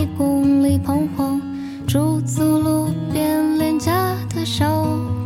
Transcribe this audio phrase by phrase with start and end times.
[0.00, 1.38] 一公里彷徨，
[1.86, 4.64] 驻足路边廉价的小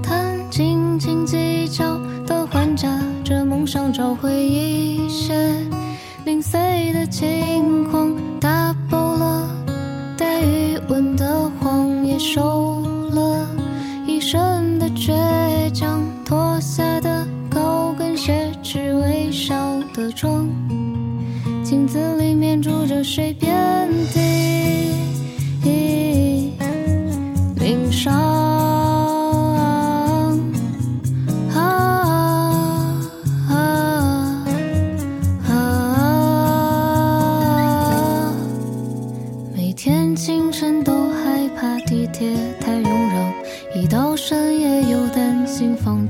[0.02, 2.90] 摊，斤斤计较的还价，
[3.22, 5.32] 这梦想找回一些
[6.24, 9.48] 零碎的轻狂，打破了
[10.18, 12.73] 带余温的谎，也收。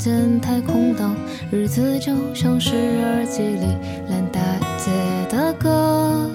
[0.05, 1.17] 间太空荡，
[1.51, 3.65] 日子就像是耳机里
[4.11, 4.39] 烂大
[4.77, 4.91] 街
[5.31, 6.31] 的歌，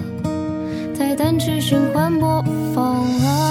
[0.92, 2.42] 在单曲循环播
[2.74, 3.49] 放了。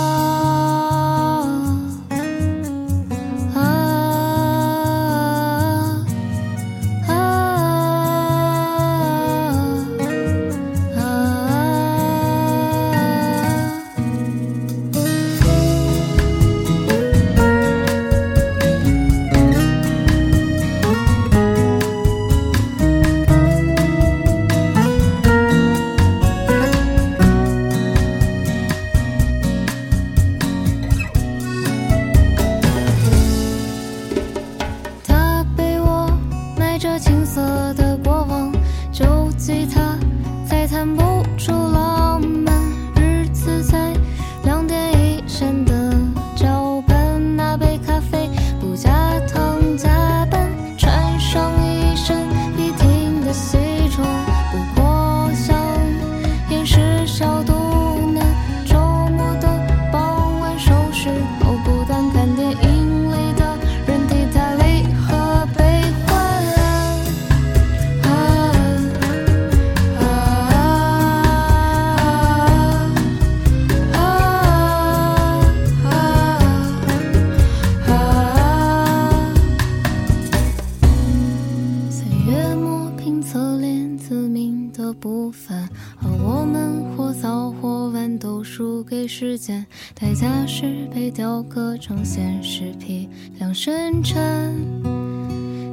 [89.95, 93.07] 代价是被雕刻成现实批
[93.39, 94.53] 量深沉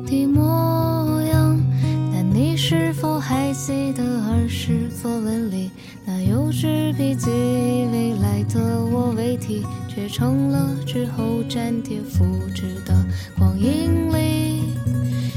[0.06, 1.58] 的模样，
[2.12, 5.70] 但你是否还记得儿时作文里
[6.04, 7.28] 那幼稚笔记？
[7.30, 12.24] 未来的我为题，却成了之后粘贴复
[12.54, 12.94] 制的
[13.36, 14.62] 光阴里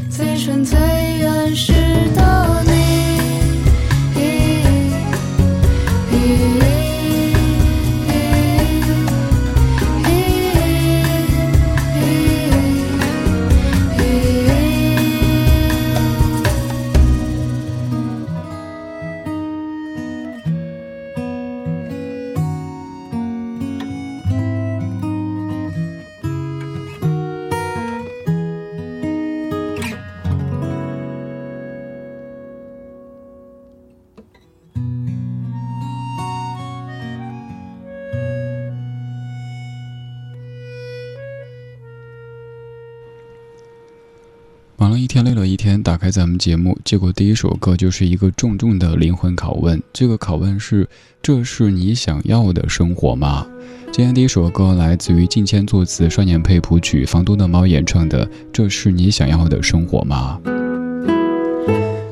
[0.10, 0.78] 最纯最
[1.20, 1.74] 原始
[2.16, 2.79] 的你。
[45.90, 49.82] 打开咱们节目，结果第一首歌就是一个重重的灵魂拷问。
[49.92, 50.88] 这个拷问是：
[51.20, 53.44] 这是你想要的生活吗？
[53.92, 60.40] 今天第一首歌来自于近千作词、少年配谱曲、房东的猫演唱的《这是你想要的生活吗》。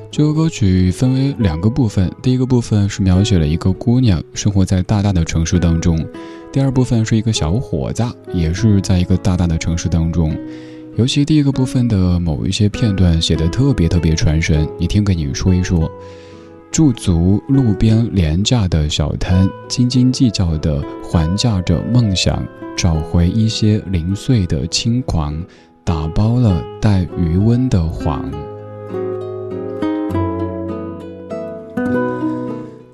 [0.10, 6.04] 这个歌曲分为两个部分，第一个部分是描写了一个姑娘生活在大大的城市当中，
[6.52, 8.04] 第二部分是一个小伙子
[8.34, 10.36] 也是在一个大大的城市当中。
[10.98, 15.90] 尤其第一个部分的某一些片段写的特别特别传神，你听给你说一说。
[16.72, 22.44] 驻足路边廉价的小摊，斤斤计较的还价着梦想，
[22.76, 25.40] 找回一些零碎的轻狂，
[25.84, 28.26] 打包了带余温的谎。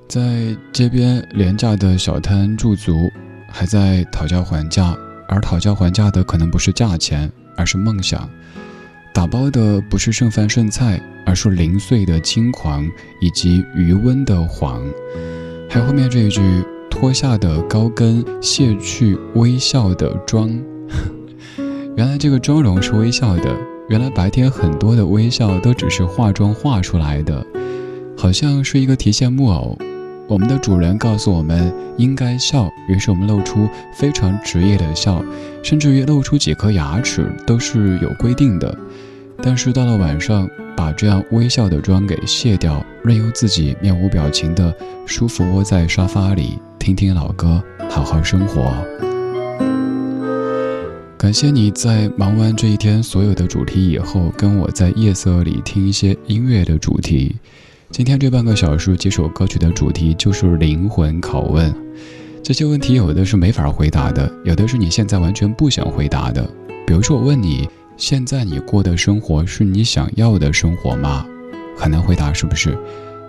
[0.10, 3.10] 在街边廉价的小摊驻足，
[3.50, 4.94] 还在讨价还价，
[5.30, 8.30] 而讨价还价的可能不是价钱，而是梦想。
[9.14, 12.84] 打包的不是剩饭剩菜，而是零碎的轻狂
[13.22, 14.82] 以及余温的谎。
[15.70, 16.42] 还有后面这一句：
[16.90, 20.50] 脱下的高跟，卸去微笑的妆。
[21.96, 23.56] 原来这个妆容是微笑的，
[23.88, 27.46] 原来白天很多的微笑都只是化妆画出来的，
[28.18, 29.78] 好像是一个提线木偶。
[30.28, 35.24] 我们的主人告诉我们应该笑，于是我们露出非常职业的笑，
[35.62, 38.76] 甚至于露出几颗牙齿都是有规定的。
[39.42, 44.74] 但是到了晚上，把这样微笑的妆给卸掉，任由自己面无表情的
[45.06, 48.72] 舒服窝在沙发里，听听老歌，好好生活。
[51.18, 57.36] 感谢你在忙完这一天所有的主题以后，跟我在夜色里听一些音乐的主题。
[57.94, 61.72] 今天这半个小时几首歌曲的主题就是灵魂拷问，
[62.42, 66.44] 这些问题有的是没法回答的，有的是你现在完全不想回答的。
[66.88, 71.24] 比如说我问你，现在你过的生活是你想要的生活吗？
[71.78, 72.76] 很难回答，是不是？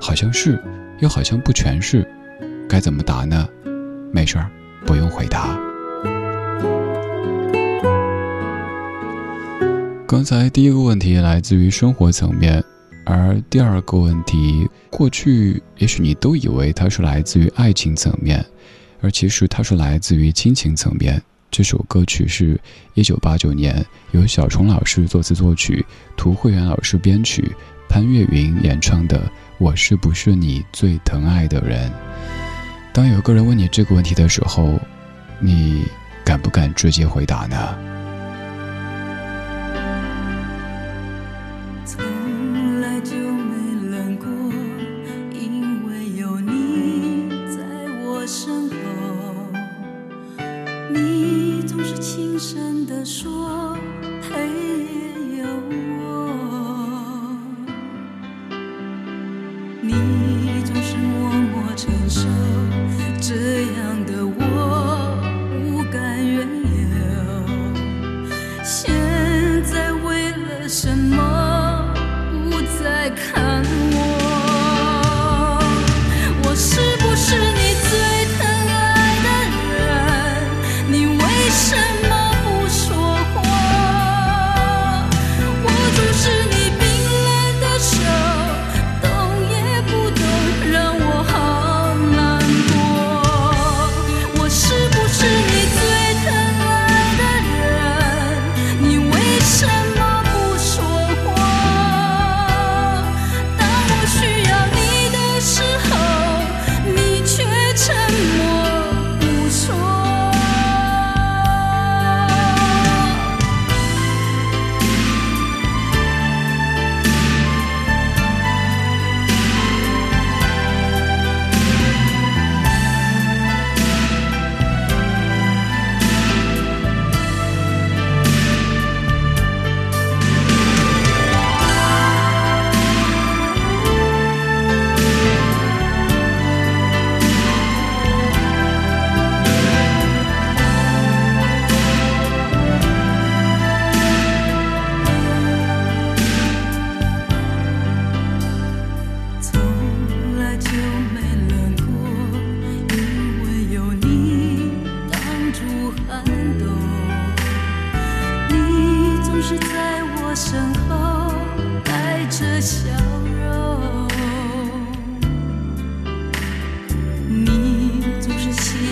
[0.01, 0.59] 好像是，
[1.01, 2.03] 又好像不全是，
[2.67, 3.47] 该怎么答呢？
[4.11, 4.51] 没事儿，
[4.87, 5.61] 不用回答。
[10.07, 12.65] 刚才第一个问题来自于生活层面。
[13.05, 18.45] 而第二个问题，过去也许你都以为它是来自于爱情层面，
[19.01, 21.23] 而其实它是来自于亲情层面。
[21.51, 22.61] 这首歌曲是
[22.95, 25.85] 一九八九年由小虫老师作词作曲，
[26.17, 27.55] 涂慧源老师编曲，
[27.89, 29.19] 潘越云演唱的
[29.59, 31.89] 《我是不是你最疼爱的人》。
[32.93, 34.81] 当有个人问你这个问题的时候，
[35.39, 35.85] 你
[36.25, 37.94] 敢不敢直接回答呢？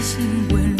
[0.02, 0.71] 心温。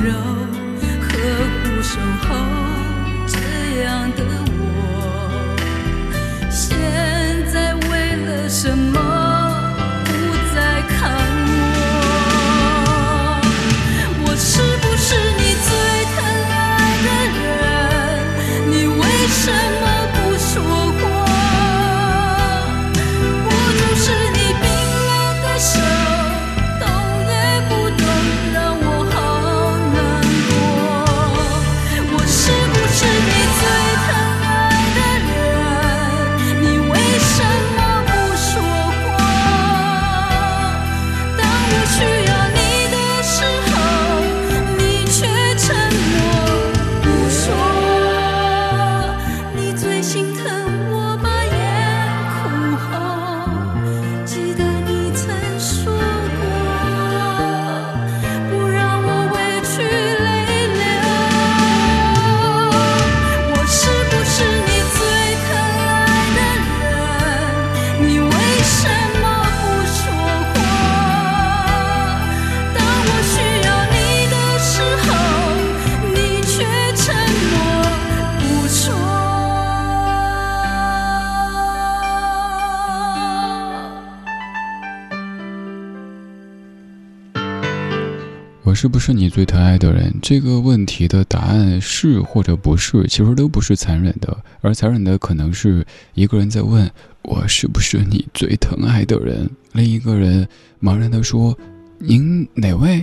[88.64, 90.14] 我是不是你最疼爱的人？
[90.22, 96.88] 这个问题的答案是或者不是，其实都不是残忍的，而残忍的可能是一个人在问
[97.22, 100.46] 我是不是你最疼爱的人，另一个人
[100.80, 101.58] 茫然地说
[101.98, 103.02] ：“您哪位？”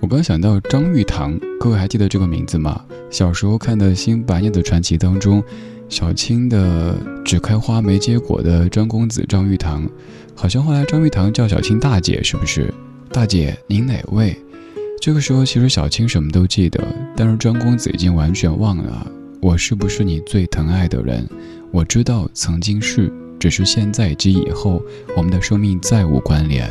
[0.00, 2.84] 我刚想到张玉堂，各位还记得这个名字吗？
[3.10, 5.42] 小时候看的《新白娘子传奇》当中，
[5.88, 9.88] 小青的只开花没结果的张公子张玉堂，
[10.34, 12.72] 好像后来张玉堂叫小青大姐，是不是？
[13.16, 14.36] 大姐，您哪位？
[15.00, 19.10] 这个时候，其实小青什么都记得，但是张公子已经完全忘了。
[19.40, 21.26] 我是不是你最疼爱的人？
[21.72, 24.82] 我知道曾经是，只是现在及以后，
[25.16, 26.68] 我们的生命再无关联。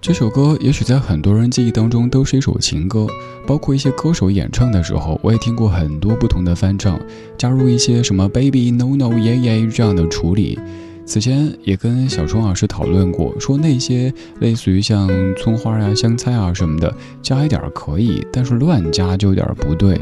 [0.00, 3.08] 这首歌也许在很多人记忆当中都是一首情歌，
[3.48, 7.00] 包括一些歌手演唱的时候，我也听过很多不同的翻唱，
[7.36, 10.56] 加入一些什么 baby no no yeah yeah 这样的处理。
[11.04, 20.00] 此前也跟小虫老师讨论过，说那些类似于像葱花啊、香菜啊什么的，加一点可以，但是乱加就有点不对。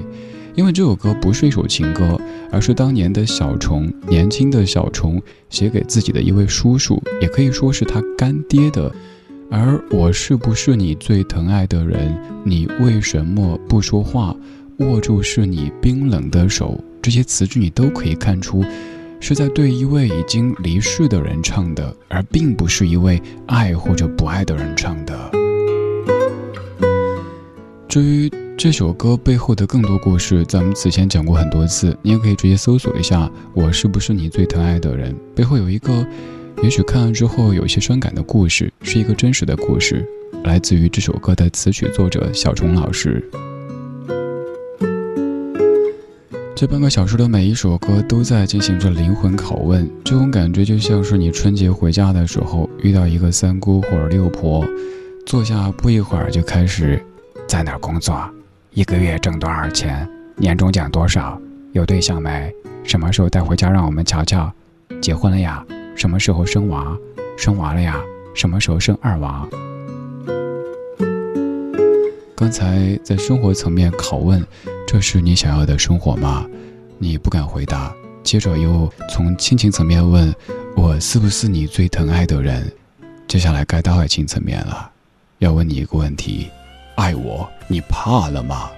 [0.55, 8.93] 因为这首歌不是一首情歌，而是当年的小虫，年轻的小虫写给自己的一位叔叔，也可以说是他干爹的。
[9.51, 12.17] 而我是不是你最疼爱的人？
[12.45, 14.37] 你为什么不说话？
[14.79, 18.65] 握住是你冰冷的手，这些词句你都可以看出。
[19.21, 25.31] 是在对一位已经离世的人唱的，而并不是一位爱或者不爱的人唱的。
[27.87, 35.15] 至于这首歌背后的更多故事，咱们此前讲过很多次，你也可以直接搜索一下“我是不是你最疼爱的人”。
[35.37, 36.07] 背后有一个，
[36.63, 40.07] 也许看了之后有些伤感的故事，是一个真实的故事，
[40.45, 43.23] 来自于这首歌的词曲作者小虫老师。
[46.61, 54.63] 这半个小时的每一首歌都在进行着灵魂拷问，这种感觉就像是你春节回家的时候遇到一个三姑或者六婆，
[55.25, 57.03] 坐下不一会儿就开始，
[57.49, 58.23] 在哪工作，
[58.75, 61.41] 一个月挣多少钱，年终奖多少，
[61.73, 64.53] 有对象没，什么时候带回家让我们瞧瞧，
[65.01, 65.65] 结婚了呀，
[65.97, 66.95] 什么时候生娃，
[67.39, 67.99] 生娃了呀，
[68.35, 69.49] 什么时候生二娃。
[72.37, 74.47] 刚才在生活层面拷问，
[74.93, 76.45] 这是你想要的生活吗？
[76.99, 77.95] 你不敢回答。
[78.25, 80.35] 接着又从亲情层面问，
[80.75, 82.69] 我是不是你最疼爱的人？
[83.29, 84.91] 接下来该到爱情层面了，
[85.39, 86.51] 要问你一个问题：
[86.97, 88.69] 爱我，你怕了吗？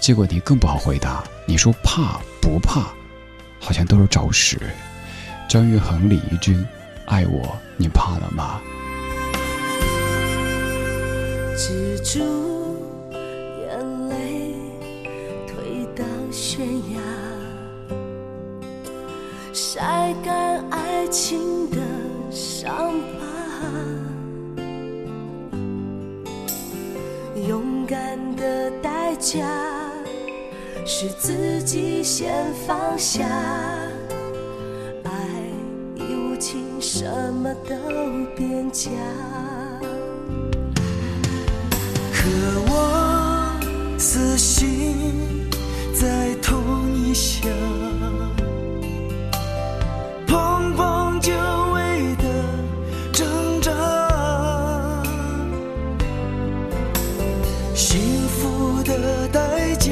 [0.00, 2.86] 结果你更不好回答，你说怕不怕？
[3.60, 4.56] 好像都是找死。
[5.50, 6.66] 张玉恒、李怡君，
[7.04, 8.58] 爱我，你怕了吗？
[11.58, 12.57] 蜘蛛。
[16.30, 17.00] 悬崖，
[19.52, 21.76] 晒干爱情的
[22.30, 23.26] 伤疤。
[27.46, 29.46] 勇敢的代价
[30.84, 33.24] 是自己先放下，
[35.04, 35.10] 爱
[35.94, 37.04] 已无情，什
[37.34, 37.74] 么都
[38.36, 38.90] 变假。
[42.12, 42.24] 可
[42.68, 43.58] 我
[43.98, 45.27] 死心。
[46.00, 47.48] 在同一下，
[50.28, 51.32] 碰碰久
[51.74, 52.24] 违的
[53.12, 53.72] 挣扎，
[57.74, 59.90] 幸福的代价，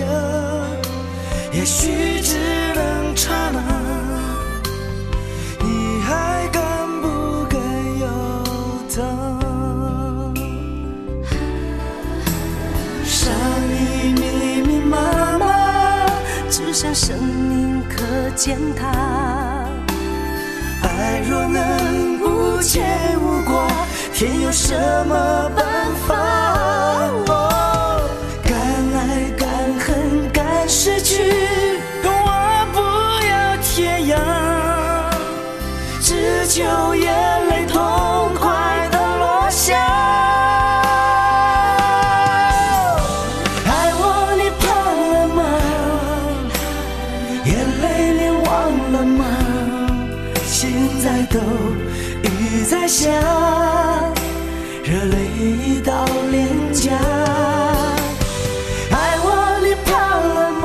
[1.52, 2.38] 也许只
[2.72, 3.60] 能刹那。
[5.58, 7.58] 你还敢不敢
[7.98, 8.06] 要
[8.94, 9.02] 他？
[16.78, 18.04] 像生命可
[18.34, 18.86] 践踏，
[20.82, 23.66] 爱若能无牵无挂，
[24.12, 24.74] 天有什
[25.06, 25.64] 么办
[26.06, 26.14] 法？
[53.06, 53.12] 下，
[54.82, 56.90] 热泪已到脸颊。
[58.90, 59.26] 爱我
[59.62, 59.88] 你怕
[60.34, 60.64] 了吗？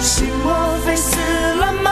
[0.00, 0.46] 心莫
[0.84, 1.16] 非死
[1.60, 1.88] 了吗？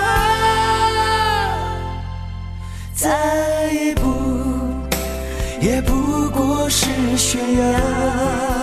[2.94, 4.02] 再一步
[5.60, 6.86] 也不过是
[7.16, 8.57] 悬崖。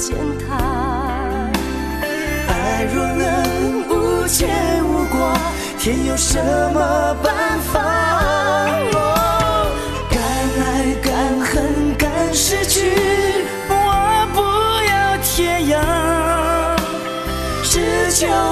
[0.00, 0.56] 践踏，
[2.48, 4.48] 爱若能无牵
[4.82, 5.38] 无挂，
[5.78, 6.38] 天有什
[6.72, 7.78] 么办法？
[10.08, 10.18] 敢
[10.58, 12.94] 爱敢恨敢失去，
[13.68, 14.40] 我不
[14.88, 15.76] 要天涯，
[17.62, 18.49] 只求。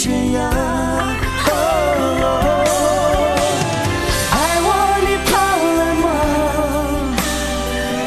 [0.00, 0.40] 悬崖。
[4.32, 4.34] 爱
[4.64, 4.68] 我，
[5.04, 5.30] 你怕
[5.76, 6.06] 了吗？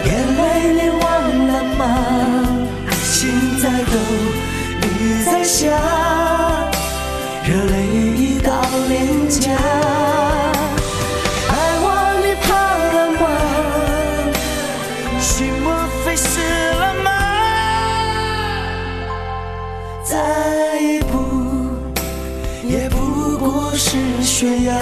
[0.03, 0.41] 眼泪，
[0.73, 1.05] 你忘
[1.49, 1.81] 了吗？
[3.03, 3.13] 心
[3.61, 3.95] 在抖，
[4.81, 5.69] 雨在下，
[7.45, 7.73] 热泪
[8.17, 8.49] 已到
[8.89, 8.91] 脸
[9.29, 9.51] 颊。
[11.47, 11.85] 爱我，
[12.25, 12.49] 你怕
[12.95, 13.23] 了吗？
[15.19, 15.65] 心莫
[16.03, 17.11] 非死了吗？
[20.03, 20.62] 在。
[23.75, 24.73] 是悬崖。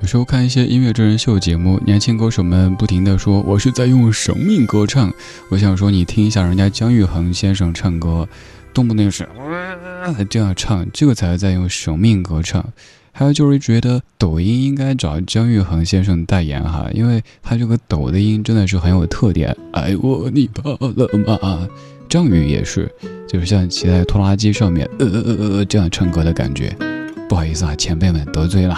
[0.00, 5.12] 有时候看一些音乐真人秀节目，年轻歌手们不停地说：“我是在用生命歌唱。”
[5.50, 8.28] 我想说，你听一下人家姜育恒先生唱歌，
[8.74, 9.28] 动不动就是
[10.28, 12.64] 这样唱，这个才是在用生命歌唱。
[13.12, 19.56] 还有就是觉得抖音应该找姜育恒先生代言哈，因为他这个抖的音真的是很有特点。
[19.72, 21.68] 爱我你怕了吗？
[22.10, 22.90] 张宇也是，
[23.28, 26.76] 就是像骑在拖拉机上面呃呃呃呃这样唱歌的感觉。
[27.28, 28.76] 不好意思啊，前辈们得罪了。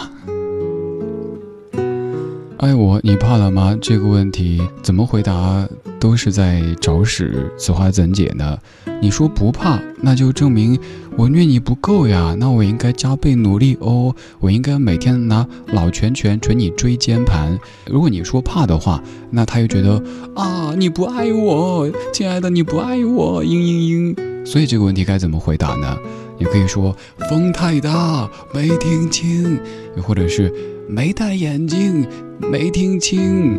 [2.63, 3.77] 爱我你怕了吗？
[3.83, 8.57] 这个问题怎么回答都是在找屎，此话怎解呢？
[9.01, 10.79] 你说不怕，那就证明
[11.17, 17.59] 我虐你不够呀，那我应该加倍努力哦，我应该每天拿老拳拳捶你椎间盘。
[17.91, 20.01] 如果你说怕的话，那他又觉得
[20.37, 24.47] 啊你不爱我，亲爱的你不爱我，嘤嘤嘤。
[24.47, 25.99] 所以这个问题该怎么回答呢？
[26.39, 26.97] 你可以说
[27.29, 29.59] 风太大没听清，
[29.97, 30.53] 又或者是
[30.89, 32.07] 没戴眼镜
[32.51, 33.59] 没听清，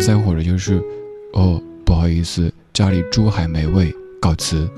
[0.00, 0.82] 再或者就是
[1.32, 4.68] 哦不好意思，家里猪还没喂，告辞。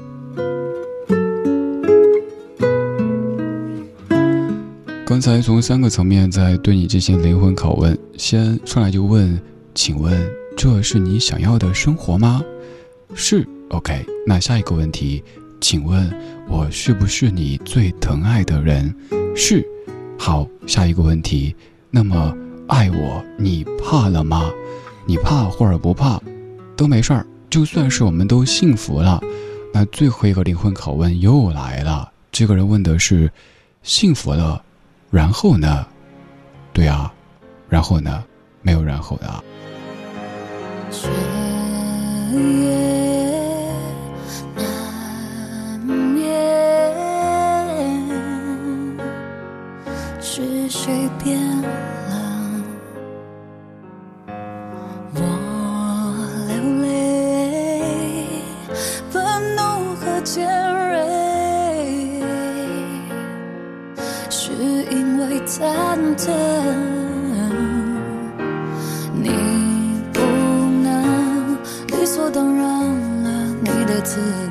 [5.07, 9.40] 刚才从三个层面在对你进行灵魂拷问，先上来就问，
[9.74, 10.12] 请问
[10.57, 12.42] 这是你想要的生活吗？
[13.14, 14.05] 是，OK。
[14.27, 15.22] 那下一个问题，
[15.61, 16.12] 请问
[16.48, 18.94] 我是不是你最疼爱的人？
[19.35, 19.64] 是。
[20.18, 21.55] 好，下一个问题，
[21.90, 22.37] 那么
[22.68, 24.50] 爱我你怕了吗？
[25.07, 26.20] 你怕或者不怕，
[26.76, 27.26] 都没事儿。
[27.48, 29.20] 就算是我们都幸福了，
[29.72, 32.12] 那最后一个灵魂拷问又来了。
[32.31, 33.33] 这个人问的是：
[33.83, 34.62] 幸福了，
[35.11, 35.87] 然后呢？
[36.74, 37.11] 对啊，
[37.70, 38.22] 然后呢？
[38.61, 39.42] 没有然后的啊。
[40.90, 41.09] 却
[42.31, 42.38] 也
[44.54, 46.24] 难免
[50.20, 51.40] 是谁变
[74.16, 74.48] 你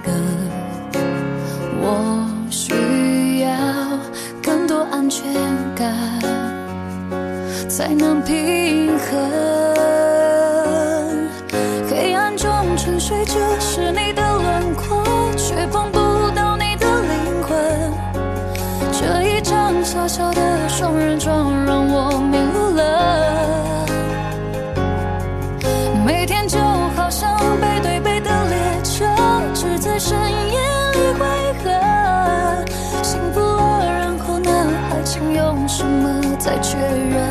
[36.48, 37.28] 再确认？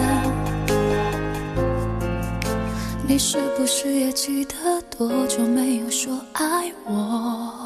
[3.08, 4.54] 你是不是也记得
[4.90, 7.65] 多久没有说爱我？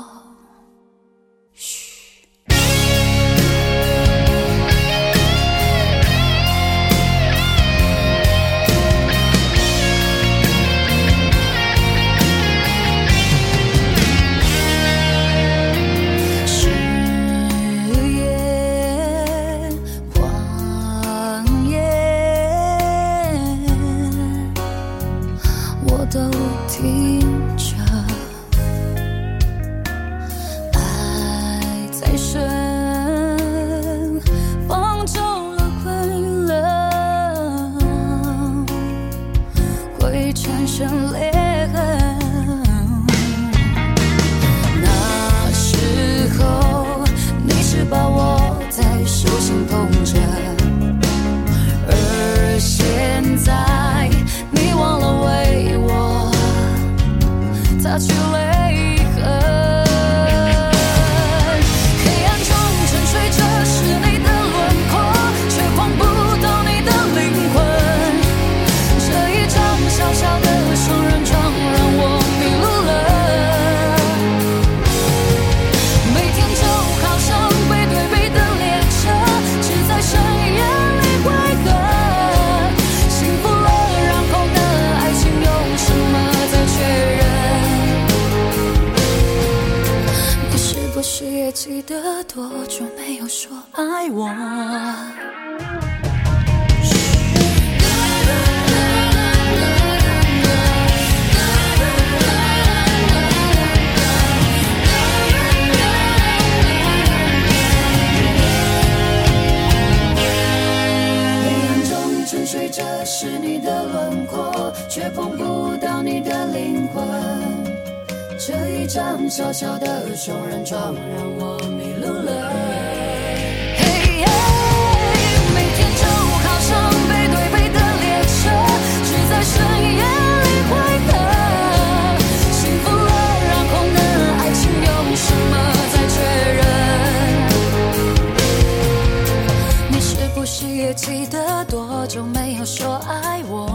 [141.01, 143.67] 记得多久没有说爱我？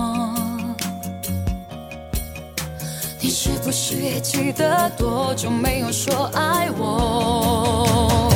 [3.19, 8.29] 你是不是也记得多久没有说爱我？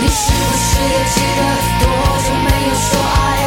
[0.00, 1.42] 你是不是也记得
[1.80, 1.84] 多
[2.22, 3.41] 久没有说爱